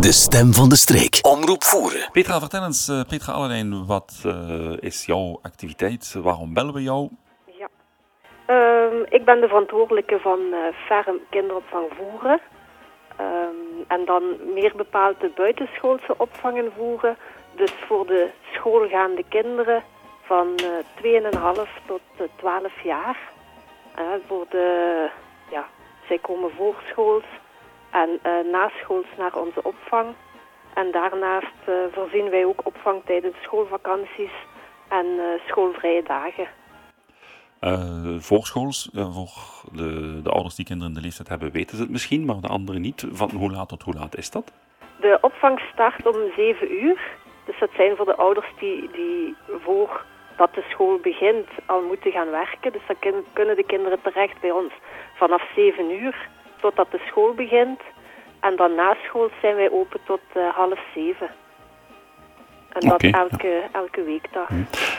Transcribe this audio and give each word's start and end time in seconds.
De 0.00 0.12
stem 0.12 0.52
van 0.52 0.68
de 0.68 0.76
streek. 0.76 1.18
Omroep 1.22 1.64
voeren. 1.64 2.08
Petra, 2.12 2.38
vertel 2.38 2.64
eens, 2.64 2.88
uh, 2.88 3.00
Petra 3.08 3.32
Allerlijn, 3.32 3.86
wat 3.86 4.22
uh, 4.26 4.76
is 4.80 5.04
jouw 5.04 5.38
activiteit? 5.42 6.14
Waarom 6.22 6.54
bellen 6.54 6.74
we 6.74 6.82
jou? 6.82 7.08
Ja, 7.44 7.68
um, 8.46 9.06
ik 9.08 9.24
ben 9.24 9.40
de 9.40 9.48
verantwoordelijke 9.48 10.18
van 10.18 10.38
uh, 10.50 10.58
Ferm 10.86 11.18
Kinderopvang 11.30 11.86
Voeren. 11.96 12.40
Um, 13.20 13.84
en 13.88 14.04
dan 14.04 14.22
meer 14.54 14.72
bepaald 14.76 15.20
de 15.20 15.30
buitenschoolse 15.34 16.14
opvangen 16.16 16.72
voeren. 16.76 17.16
Dus 17.56 17.72
voor 17.86 18.06
de 18.06 18.30
schoolgaande 18.52 19.24
kinderen 19.28 19.82
van 20.22 20.46
uh, 21.02 21.62
2,5 21.66 21.86
tot 21.86 22.00
12 22.36 22.82
jaar. 22.82 23.18
voor 24.26 24.46
de, 24.48 25.08
ja, 25.50 25.66
zij 26.08 26.18
komen 26.18 26.50
voorschools 26.56 27.24
en 27.90 28.18
uh, 28.22 28.52
naschools 28.52 29.06
naar 29.18 29.34
onze 29.34 29.62
opvang. 29.62 30.14
En 30.74 30.90
daarnaast 30.90 31.56
uh, 31.68 31.74
voorzien 31.92 32.30
wij 32.30 32.44
ook 32.44 32.66
opvang 32.66 33.02
tijdens 33.04 33.36
schoolvakanties 33.42 34.32
en 34.88 35.06
uh, 35.06 35.24
schoolvrije 35.46 36.02
dagen. 36.02 36.48
voorschools, 38.18 38.90
voor 38.92 39.28
de, 39.72 40.20
de 40.22 40.30
ouders 40.30 40.54
die 40.54 40.64
kinderen 40.64 40.92
in 40.92 40.98
de 40.98 41.04
leeftijd 41.04 41.28
hebben, 41.28 41.50
weten 41.50 41.76
ze 41.76 41.82
het 41.82 41.92
misschien, 41.92 42.24
maar 42.24 42.40
de 42.40 42.48
anderen 42.48 42.80
niet. 42.80 43.06
Van 43.12 43.30
hoe 43.30 43.50
laat 43.50 43.68
tot 43.68 43.82
hoe 43.82 43.94
laat 43.94 44.16
is 44.16 44.30
dat? 44.30 44.52
De 45.00 45.18
opvang 45.20 45.60
start 45.72 46.06
om 46.06 46.16
7 46.36 46.84
uur. 46.84 47.16
Dus 47.44 47.58
dat 47.58 47.70
zijn 47.76 47.96
voor 47.96 48.04
de 48.04 48.16
ouders 48.16 48.46
die, 48.58 48.90
die 48.92 49.36
voor 49.64 50.04
dat 50.36 50.54
de 50.54 50.64
school 50.70 50.98
begint 51.02 51.48
al 51.66 51.82
moeten 51.82 52.12
gaan 52.12 52.30
werken. 52.30 52.72
Dus 52.72 52.82
dan 52.86 53.24
kunnen 53.32 53.56
de 53.56 53.66
kinderen 53.66 54.00
terecht 54.02 54.40
bij 54.40 54.50
ons 54.50 54.72
vanaf 55.14 55.42
7 55.54 55.90
uur 55.90 56.28
totdat 56.60 56.90
de 56.90 57.02
school 57.06 57.34
begint. 57.34 57.80
En 58.40 58.56
dan 58.56 58.74
na 58.74 58.96
school 59.04 59.30
zijn 59.40 59.56
wij 59.56 59.70
open 59.70 60.00
tot 60.04 60.20
uh, 60.36 60.48
half 60.54 60.80
zeven. 60.94 61.30
En 62.68 62.88
dat 62.88 63.02
elke, 63.02 63.62
elke 63.72 64.02
weekdag. 64.02 64.48
Hm. 64.48 64.54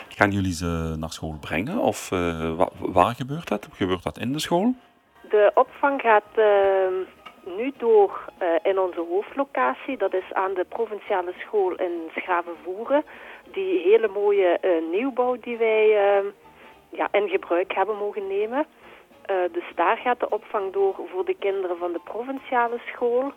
Gaan 0.10 0.32
jullie 0.32 0.54
ze 0.54 0.96
naar 0.98 1.10
school 1.10 1.38
brengen? 1.40 1.78
Of 1.78 2.12
uh, 2.12 2.56
waar, 2.56 2.70
waar, 2.80 3.16
gebeurt 3.16 3.48
dat? 3.48 3.68
Gebeurt 3.72 4.04
dat 4.04 4.18
in 4.18 4.32
de 4.32 4.40
school? 4.40 4.74
De 5.30 5.52
opvang 5.54 6.02
gaat 6.02 6.32
uh, 6.38 6.46
nu 7.58 7.73
door 7.78 8.26
uh, 8.42 8.48
in 8.64 8.80
onze 8.80 9.06
hoofdlocatie. 9.10 9.98
Dat 9.98 10.14
is 10.14 10.34
aan 10.34 10.54
de 10.54 10.66
provinciale 10.70 11.34
school 11.38 11.76
in 11.76 12.10
Schravenvoeren. 12.16 13.04
Die 13.52 13.80
hele 13.80 14.08
mooie 14.08 14.60
nieuwbouw 14.92 15.38
die 15.42 15.58
wij 15.58 15.88
ja, 16.90 17.08
in 17.12 17.30
gebruik 17.30 17.73
hebben 17.73 17.98
mogen 17.98 18.28
nemen. 18.28 18.66
Uh, 19.32 19.36
dus 19.52 19.64
daar 19.76 19.98
gaat 19.98 20.20
de 20.20 20.30
opvang 20.30 20.74
door 20.74 20.96
voor 21.12 21.26
de 21.26 21.36
kinderen 21.40 21.78
van 21.78 21.92
de 21.92 22.00
provinciale 22.04 22.80
school. 22.86 23.32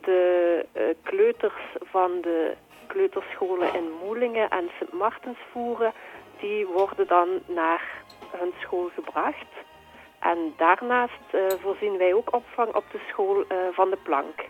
De 0.00 0.64
uh, 0.76 0.82
kleuters 1.02 1.76
van 1.82 2.20
de 2.20 2.54
kleuterscholen 2.86 3.74
in 3.74 3.90
Moelingen 4.04 4.50
en 4.50 4.70
Sint 4.78 4.92
Martensvoeren, 4.92 5.92
die 6.40 6.66
worden 6.66 7.06
dan 7.06 7.28
naar 7.46 7.82
hun 8.30 8.52
school 8.60 8.90
gebracht. 8.94 9.52
En 10.18 10.54
daarnaast 10.56 11.28
uh, 11.32 11.40
voorzien 11.60 11.98
wij 11.98 12.14
ook 12.14 12.34
opvang 12.34 12.74
op 12.74 12.84
de 12.92 13.00
school 13.08 13.44
van 13.72 13.90
de 13.90 13.98
Plank. 14.02 14.48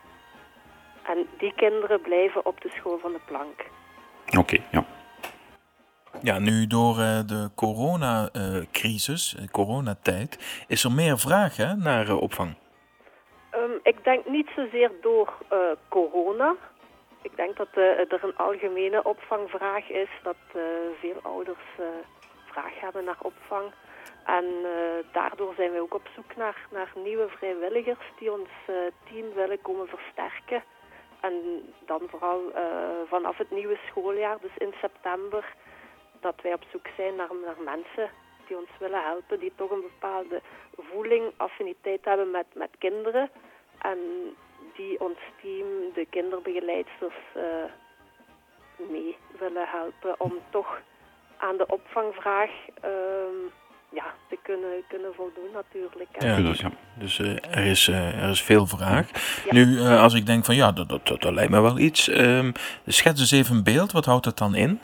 En 1.02 1.26
die 1.38 1.52
kinderen 1.56 2.00
blijven 2.00 2.46
op 2.46 2.60
de 2.60 2.70
school 2.76 2.98
van 2.98 3.12
de 3.12 3.20
Plank. 3.26 3.66
Oké, 4.38 4.56
ja. 4.70 4.84
Ja, 6.22 6.38
nu 6.38 6.66
door 6.66 6.98
uh, 6.98 7.20
de 7.26 7.50
coronacrisis, 7.54 9.36
uh, 9.38 9.46
coronatijd, 9.46 10.64
is 10.68 10.84
er 10.84 10.92
meer 10.92 11.18
vraag 11.18 11.56
hè, 11.56 11.74
naar 11.74 12.16
opvang? 12.16 12.54
Um, 13.54 13.80
ik 13.82 14.04
denk 14.04 14.28
niet 14.28 14.48
zozeer 14.56 14.90
door 15.00 15.32
corona. 15.88 16.54
Ik 17.22 17.36
denk 17.36 17.56
dat 17.56 17.68
er 17.74 18.24
een 18.24 18.36
algemene 18.36 19.04
opvangvraag 19.04 19.88
is, 19.88 20.08
dat 20.22 20.36
veel 21.00 21.20
ouders 21.22 21.66
vraag 22.46 22.80
hebben 22.80 23.04
naar 23.04 23.22
opvang. 23.22 23.72
En 24.24 24.44
daardoor 25.12 25.54
zijn 25.56 25.72
we 25.72 25.80
ook 25.80 25.94
op 25.94 26.08
zoek 26.14 26.36
naar, 26.36 26.56
naar 26.70 26.92
nieuwe 27.04 27.28
vrijwilligers 27.28 28.06
die 28.18 28.32
ons 28.32 28.48
team 29.10 29.34
willen 29.34 29.60
komen 29.62 29.88
versterken. 29.88 30.62
En 31.20 31.32
dan 31.86 32.00
vooral 32.10 32.40
vanaf 33.08 33.36
het 33.36 33.50
nieuwe 33.50 33.78
schooljaar, 33.86 34.38
dus 34.40 34.56
in 34.56 34.74
september, 34.80 35.44
dat 36.20 36.34
wij 36.42 36.52
op 36.52 36.64
zoek 36.72 36.86
zijn 36.96 37.16
naar, 37.16 37.30
naar 37.44 37.60
mensen 37.64 38.10
die 38.46 38.56
ons 38.56 38.70
willen 38.78 39.02
helpen, 39.02 39.40
die 39.40 39.52
toch 39.56 39.70
een 39.70 39.86
bepaalde 39.92 40.40
voeling, 40.76 41.32
affiniteit 41.36 42.04
hebben 42.04 42.30
met, 42.30 42.46
met 42.54 42.70
kinderen. 42.78 43.30
En 43.78 43.98
die 44.76 45.00
ons 45.00 45.18
team, 45.42 45.66
de 45.94 46.06
kinderbegeleidsters, 46.10 47.14
uh, 47.36 47.42
mee 48.90 49.16
willen 49.38 49.68
helpen 49.68 50.20
om 50.20 50.32
toch 50.50 50.80
aan 51.36 51.56
de 51.56 51.66
opvangvraag 51.66 52.50
uh, 52.84 52.90
ja, 53.88 54.14
te 54.28 54.38
kunnen, 54.42 54.84
kunnen 54.88 55.14
voldoen 55.14 55.50
natuurlijk. 55.52 56.08
Ja, 56.18 56.36
dus, 56.36 56.60
ja. 56.60 56.70
dus 56.94 57.18
uh, 57.18 57.56
er, 57.56 57.66
is, 57.66 57.88
uh, 57.88 58.22
er 58.22 58.30
is 58.30 58.42
veel 58.42 58.66
vraag. 58.66 59.10
Ja. 59.44 59.52
Nu, 59.52 59.80
als 59.80 60.14
ik 60.14 60.26
denk 60.26 60.44
van 60.44 60.54
ja, 60.54 60.72
dat, 60.72 60.88
dat, 60.88 61.06
dat, 61.06 61.32
lijkt 61.32 61.50
me 61.50 61.60
wel 61.60 61.78
iets. 61.78 62.08
Um, 62.08 62.52
schets 62.86 63.20
eens 63.20 63.32
even 63.32 63.56
een 63.56 63.64
beeld, 63.64 63.92
wat 63.92 64.04
houdt 64.04 64.24
dat 64.24 64.38
dan 64.38 64.54
in? 64.54 64.80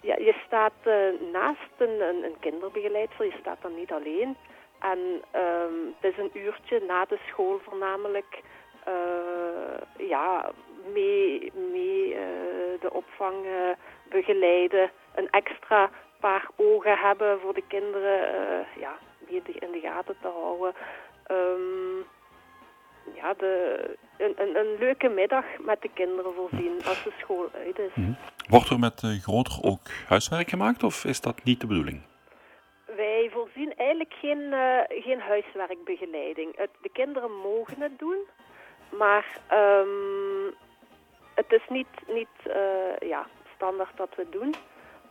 Ja, 0.00 0.16
je 0.16 0.31
staat 0.52 0.86
uh, 0.86 1.30
naast 1.32 1.72
een, 1.78 2.00
een, 2.00 2.24
een, 2.24 2.38
kinderbegeleidster, 2.40 3.24
je 3.24 3.36
staat 3.40 3.62
dan 3.62 3.74
niet 3.74 3.92
alleen. 3.92 4.36
En 4.80 4.98
um, 5.40 5.94
het 6.00 6.12
is 6.12 6.18
een 6.18 6.30
uurtje 6.34 6.82
na 6.86 7.04
de 7.04 7.18
school 7.28 7.60
voornamelijk 7.64 8.42
uh, 8.88 10.08
ja, 10.08 10.50
mee, 10.92 11.52
mee 11.72 12.08
uh, 12.08 12.18
de 12.80 12.92
opvang 12.92 13.36
begeleiden. 14.08 14.90
Een 15.14 15.30
extra 15.30 15.90
paar 16.20 16.46
ogen 16.56 16.98
hebben 16.98 17.40
voor 17.40 17.54
de 17.54 17.66
kinderen 17.68 18.66
ja, 18.78 18.98
die 19.26 19.42
in 19.44 19.70
de 19.70 19.80
gaten 19.80 20.16
te 20.20 20.28
houden. 20.28 20.74
Um, 21.30 22.04
ja, 23.22 23.34
de, 23.34 23.96
een, 24.18 24.34
een, 24.36 24.56
een, 24.56 24.78
leuke 24.78 25.08
middag 25.08 25.44
met 25.60 25.82
de 25.82 25.90
kinderen 25.94 26.32
voorzien 26.34 26.76
als 26.84 27.02
de 27.04 27.12
school 27.18 27.48
uit 27.54 27.78
is. 27.78 27.94
Mm 27.94 28.04
-hmm. 28.04 28.16
Wordt 28.48 28.68
er 28.68 28.78
met 28.78 29.02
uh, 29.02 29.22
groter 29.22 29.58
ook 29.62 29.80
huiswerk 30.08 30.48
gemaakt 30.48 30.82
of 30.82 31.04
is 31.04 31.20
dat 31.20 31.44
niet 31.44 31.60
de 31.60 31.66
bedoeling? 31.66 32.02
Wij 32.96 33.30
voorzien 33.32 33.74
eigenlijk 33.76 34.14
geen, 34.20 34.38
uh, 34.38 34.78
geen 34.88 35.20
huiswerkbegeleiding. 35.20 36.56
Het, 36.56 36.70
de 36.82 36.90
kinderen 36.92 37.30
mogen 37.30 37.80
het 37.80 37.98
doen, 37.98 38.18
maar 38.98 39.26
um, 39.52 40.54
het 41.34 41.52
is 41.52 41.62
niet, 41.68 41.92
niet 42.06 42.36
uh, 42.46 43.08
ja, 43.08 43.26
standaard 43.54 43.96
dat 43.96 44.14
we 44.16 44.26
doen. 44.30 44.54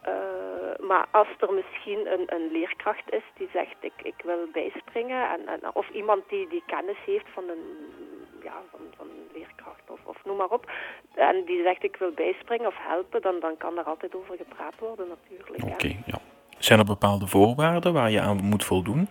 Uh, 0.08 0.88
maar 0.88 1.08
als 1.12 1.28
er 1.40 1.54
misschien 1.54 2.12
een, 2.14 2.24
een, 2.26 2.52
leerkracht 2.52 3.14
is 3.14 3.24
die 3.38 3.50
zegt 3.54 3.76
ik, 3.80 3.94
ik 4.04 4.22
wil 4.24 4.48
bijspringen 4.52 5.30
en, 5.30 5.48
en, 5.48 5.60
of 5.74 5.90
iemand 5.90 6.30
die, 6.30 6.48
die 6.48 6.64
kennis 6.66 6.98
heeft 7.06 7.26
van 7.34 7.44
een, 7.50 7.64
ja, 8.44 8.54
van, 8.72 8.80
van 8.98 9.08
een 9.08 9.30
leerkracht 9.34 9.90
of, 9.90 10.00
of 10.04 10.26
noem 10.26 10.38
maar 10.38 10.50
op 10.50 10.72
en 11.14 11.44
die 11.46 11.64
zegt 11.64 11.84
ik 11.84 11.96
wil 11.96 12.12
bijspringen 12.12 12.68
of 12.68 12.76
helpen, 12.78 13.22
dan, 13.22 13.40
dan 13.40 13.58
kan 13.58 13.78
er 13.78 13.84
altijd 13.84 14.16
over 14.16 14.38
gepraat 14.38 14.80
worden 14.80 15.08
natuurlijk. 15.08 15.64
Oké, 15.64 15.74
okay, 15.74 16.04
ja. 16.06 16.18
Zijn 16.58 16.80
er 16.80 16.86
bepaalde 16.86 17.28
voorwaarden 17.28 17.94
waar 17.94 18.12
je 18.12 18.22
aan 18.22 18.44
moet 18.44 18.66
voldoen? 18.66 19.08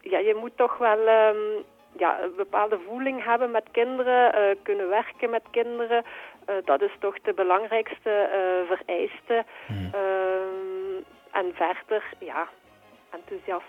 Ja, 0.00 0.18
je 0.18 0.36
moet 0.40 0.56
toch 0.56 0.78
wel 0.78 0.98
um, 0.98 1.64
ja, 1.96 2.22
een 2.22 2.34
bepaalde 2.36 2.78
voeling 2.88 3.24
hebben 3.24 3.50
met 3.50 3.64
kinderen, 3.70 4.34
uh, 4.34 4.56
kunnen 4.62 4.88
werken 4.88 5.30
met 5.30 5.42
kinderen. 5.50 6.04
Uh, 6.50 6.54
dat 6.64 6.82
is 6.82 6.90
toch 6.98 7.20
de 7.20 7.32
belangrijkste 7.34 8.28
uh, 8.28 8.76
vereiste. 8.76 9.44
Hmm. 9.66 9.90
en 11.32 11.52
verder, 11.54 12.04
ja, 12.18 12.48
enthousiast. 13.10 13.64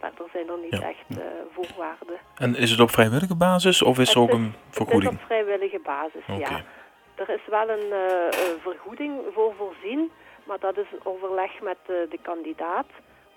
verder 0.00 0.28
zijn 0.32 0.48
er 0.48 0.58
niet 0.58 0.80
ja. 0.80 0.88
echt 0.88 1.20
voorwaarden. 1.52 2.18
En 2.36 2.56
is 2.56 2.70
het 2.70 2.80
op 2.80 2.90
vrijwillige 2.90 3.36
basis 3.36 3.82
of 3.82 3.98
is 3.98 4.14
er 4.14 4.20
ook 4.20 4.32
een 4.32 4.54
vergoeding? 4.70 5.12
Het 5.12 5.12
is 5.12 5.20
op 5.20 5.26
vrijwillige 5.26 5.80
basis, 5.84 6.22
okay. 6.22 6.38
ja. 6.38 6.62
Er 7.14 7.28
is 7.28 7.46
wel 7.46 7.68
een 7.68 7.92
vergoeding 8.60 9.20
voor 9.32 9.54
voorzien, 9.54 10.10
maar 10.44 10.58
dat 10.58 10.76
is 10.76 10.86
een 10.92 11.04
overleg 11.04 11.60
met 11.60 11.78
de 11.86 12.18
kandidaat. 12.22 12.86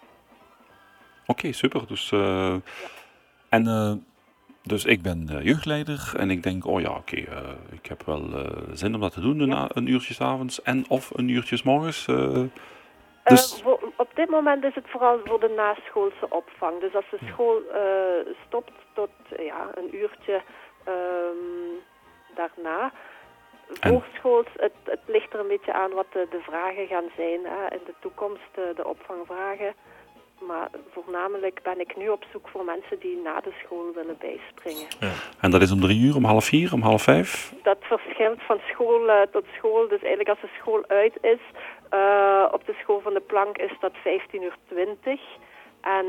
Oké, 1.27 1.53
super. 1.53 1.87
Dus, 1.87 2.13
eh, 2.13 2.55
En 3.49 3.67
eh, 3.67 3.93
dus 4.63 4.85
ik 4.85 5.03
ben 5.03 5.41
jeugdleider 5.43 6.13
en 6.17 6.31
ik 6.31 6.43
denk, 6.43 6.67
oh 6.67 6.81
ja, 6.81 6.91
oké, 6.91 7.17
ik 7.71 7.87
heb 7.87 8.03
wel 8.03 8.23
zin 8.73 8.95
om 8.95 9.01
dat 9.01 9.13
te 9.13 9.21
doen, 9.21 9.47
Ja. 9.47 9.67
een 9.69 9.87
uurtje 9.87 10.15
's 10.15 10.21
avonds 10.21 10.63
en 10.63 10.85
of 10.89 11.11
een 11.15 11.29
uurtje 11.29 11.57
's 11.57 11.63
morgens. 11.63 12.07
dus, 13.25 13.63
op 13.97 14.11
dit 14.15 14.29
moment 14.29 14.65
is 14.65 14.75
het 14.75 14.89
vooral 14.89 15.21
voor 15.25 15.41
de 15.41 15.53
naschoolse 15.57 16.27
opvang. 16.29 16.81
Dus 16.81 16.95
als 16.95 17.11
de 17.11 17.19
school 17.27 17.63
stopt 18.47 18.73
tot 18.95 19.11
ja, 19.39 19.71
een 19.75 19.95
uurtje 19.97 20.43
ehm, 20.85 21.73
daarna. 22.35 22.93
Voorschools, 23.89 24.47
het, 24.57 24.73
het 24.85 25.01
ligt 25.07 25.33
er 25.33 25.41
een 25.41 25.49
beetje 25.49 25.73
aan 25.73 25.91
wat 25.91 26.07
de, 26.13 26.27
de 26.31 26.41
vragen 26.41 26.87
gaan 26.87 27.11
zijn 27.17 27.41
hè, 27.45 27.77
in 27.77 27.83
de 27.87 27.95
toekomst, 28.01 28.53
eh, 28.55 28.77
de 28.77 28.87
opvangvragen. 28.87 29.75
Maar 30.41 30.69
voornamelijk 30.91 31.61
ben 31.63 31.81
ik 31.81 31.97
nu 31.97 32.09
op 32.09 32.25
zoek 32.33 32.49
voor 32.49 32.65
mensen 32.65 32.99
die 32.99 33.21
na 33.25 33.41
de 33.41 33.53
school 33.65 33.93
willen 33.95 34.17
bijspringen. 34.19 34.89
en 35.41 35.51
dat 35.51 35.63
is 35.63 35.73
om 35.73 35.81
drie 35.81 36.01
uur, 36.07 36.17
om 36.17 36.25
half 36.25 36.45
vier, 36.45 36.73
om 36.73 36.83
half 36.83 37.03
vijf. 37.03 37.53
Dat 37.63 37.79
verschilt 37.81 38.43
van 38.43 38.61
school 38.73 39.09
eh, 39.09 39.21
tot 39.33 39.45
school. 39.57 39.89
Dus 39.89 40.01
eigenlijk 40.01 40.29
als 40.29 40.41
de 40.41 40.57
school 40.59 40.85
uit 40.87 41.15
is, 41.21 41.43
eh, 41.91 42.49
op 42.53 42.67
de 42.67 42.75
school 42.81 43.01
van 43.01 43.15
de 43.15 43.21
plank 43.21 43.59
is 43.59 43.73
dat 43.81 43.93
15 44.03 44.43
uur 44.43 44.57
20. 44.69 45.21
En 45.81 46.07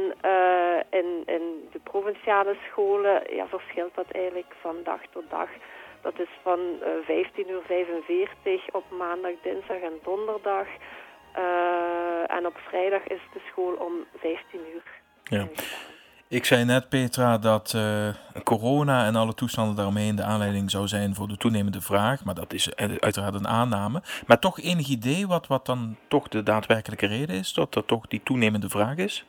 in, 0.89 1.23
in 1.25 1.67
de 1.71 1.79
provinciale 1.83 2.55
scholen 2.69 3.21
ja, 3.35 3.47
verschilt 3.47 3.95
dat 3.95 4.11
eigenlijk 4.11 4.53
van 4.61 4.75
dag 4.83 5.01
tot 5.11 5.29
dag. 5.29 5.49
Dat 6.07 6.19
is 6.19 6.33
van 6.43 6.59
eh 6.59 7.05
15 7.05 7.49
uur 7.49 7.61
45 7.65 8.73
op 8.73 8.83
maandag, 8.97 9.31
dinsdag 9.43 9.77
en 9.77 9.99
donderdag. 10.03 10.67
Eh, 11.31 12.35
en 12.37 12.45
op 12.45 12.57
vrijdag 12.69 13.03
is 13.07 13.21
de 13.33 13.41
school 13.49 13.73
om 13.73 13.93
15 14.17 14.59
uur. 14.73 14.83
Ja. 15.23 15.47
Ik 16.27 16.45
zei 16.45 16.65
net, 16.65 16.89
Petra, 16.89 17.37
dat 17.37 17.73
eh, 17.75 18.09
corona 18.43 19.05
en 19.05 19.15
alle 19.15 19.33
toestanden 19.33 19.75
daaromheen 19.75 20.15
de 20.15 20.23
aanleiding 20.23 20.71
zou 20.71 20.87
zijn 20.87 21.15
voor 21.15 21.27
de 21.27 21.37
toenemende 21.37 21.81
vraag. 21.81 22.23
Maar 22.23 22.35
dat 22.35 22.53
is 22.53 22.73
eh, 22.73 22.95
uiteraard 22.99 23.35
een 23.35 23.47
aanname. 23.47 24.01
Maar 24.27 24.39
toch 24.39 24.59
enig 24.59 24.87
idee 24.87 25.27
wat, 25.27 25.47
wat 25.47 25.65
dan 25.65 25.97
toch 26.07 26.27
de 26.27 26.43
daadwerkelijke 26.43 27.05
reden 27.05 27.35
is? 27.35 27.53
Dat 27.53 27.75
er 27.75 27.85
toch 27.85 28.07
die 28.07 28.21
toenemende 28.23 28.69
vraag 28.69 28.95
is? 28.95 29.25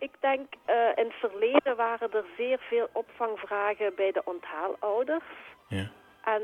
Ik 0.00 0.12
denk, 0.20 0.46
eh, 0.64 0.74
in 0.94 1.04
het 1.04 1.14
verleden 1.14 1.76
waren 1.76 2.12
er 2.12 2.24
zeer 2.36 2.58
veel 2.58 2.88
opvangvragen 2.92 3.94
bij 3.94 4.12
de 4.12 4.22
onthaalouders. 4.24 5.24
Ja. 5.68 5.90
En 6.24 6.42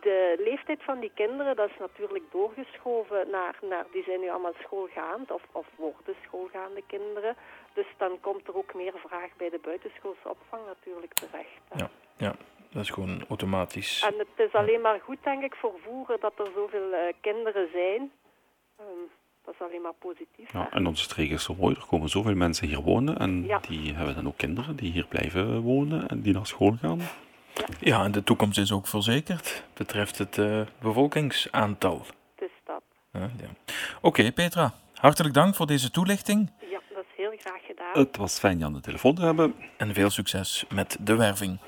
de 0.00 0.36
leeftijd 0.38 0.82
van 0.82 1.00
die 1.00 1.10
kinderen, 1.14 1.56
dat 1.56 1.70
is 1.70 1.78
natuurlijk 1.78 2.24
doorgeschoven 2.30 3.30
naar, 3.30 3.54
naar 3.62 3.86
die 3.92 4.02
zijn 4.02 4.20
nu 4.20 4.28
allemaal 4.28 4.54
schoolgaand 4.62 5.30
of, 5.30 5.42
of 5.52 5.66
worden 5.76 6.14
schoolgaande 6.26 6.82
kinderen. 6.86 7.36
Dus 7.72 7.86
dan 7.96 8.20
komt 8.20 8.48
er 8.48 8.56
ook 8.56 8.74
meer 8.74 8.92
vraag 9.06 9.30
bij 9.36 9.50
de 9.50 9.58
buitenschoolse 9.62 10.28
opvang 10.28 10.66
natuurlijk 10.66 11.14
terecht. 11.14 11.60
hè. 11.68 11.78
Ja, 11.78 11.90
ja 12.16 12.34
dat 12.70 12.82
is 12.82 12.90
gewoon 12.90 13.24
automatisch. 13.28 14.02
En 14.02 14.18
het 14.18 14.46
is 14.48 14.52
alleen 14.52 14.80
maar 14.80 15.00
goed, 15.00 15.18
denk 15.22 15.42
ik, 15.42 15.54
voor 15.54 15.74
voeren 15.84 16.20
dat 16.20 16.32
er 16.38 16.50
zoveel 16.54 16.92
eh, 16.92 17.12
kinderen 17.20 17.68
zijn. 17.72 18.12
Ehm, 18.76 19.04
dat 19.46 19.54
is 19.54 19.66
alleen 19.66 19.82
maar 19.82 19.92
positief. 19.98 20.52
Ja, 20.52 20.70
en 20.70 20.86
onze 20.86 21.02
streek 21.02 21.30
is 21.30 21.42
zo 21.42 21.54
mooi, 21.58 21.74
er 21.74 21.86
komen 21.86 22.08
zoveel 22.08 22.34
mensen 22.34 22.66
hier 22.68 22.80
wonen 22.80 23.18
en 23.18 23.44
Ja. 23.46 23.58
die 23.68 23.94
hebben 23.94 24.14
dan 24.14 24.26
ook 24.26 24.36
kinderen 24.36 24.76
die 24.76 24.92
hier 24.92 25.06
blijven 25.06 25.60
wonen 25.60 26.08
en 26.08 26.20
die 26.20 26.32
naar 26.32 26.46
school 26.46 26.76
gaan. 26.80 27.00
Ja, 27.80 28.04
en 28.04 28.12
de 28.12 28.24
toekomst 28.24 28.58
is 28.58 28.72
ook 28.72 28.86
verzekerd, 28.86 29.64
betreft 29.74 30.18
het 30.18 30.38
eh, 30.38 30.60
bevolkingsaantal. 30.80 32.06
Is 32.38 32.48
dat. 32.64 32.82
Ja, 33.12 33.20
ja. 33.20 33.48
Oké, 34.00 34.32
Petra, 34.32 34.74
hartelijk 34.94 35.34
dank 35.34 35.54
voor 35.54 35.66
deze 35.66 35.90
toelichting 35.90 36.50
Ja, 36.70 36.80
dat 36.94 37.04
is 37.10 37.16
heel 37.16 37.32
graag 37.38 37.60
gedaan. 37.66 37.90
Het 37.92 38.16
was 38.16 38.38
fijn 38.38 38.58
je 38.58 38.64
aan 38.64 38.72
de 38.72 38.80
telefoon 38.80 39.14
te 39.14 39.22
hebben. 39.22 39.54
en 39.76 39.94
veel 39.94 40.10
succes 40.10 40.64
met 40.74 40.96
de 41.00 41.14
werving. 41.16 41.58